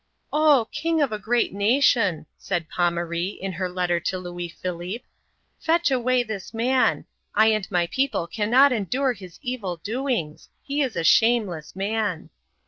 [0.33, 5.03] "Oh, king of a great nation," said Pomaree, in her letter to Louis Philippe, ^
[5.63, 10.49] fetch away this man; I and my people cannot endure his evil doings.
[10.63, 12.31] He is a shameless man."